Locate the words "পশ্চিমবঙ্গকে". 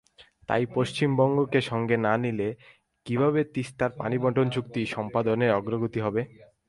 0.75-1.59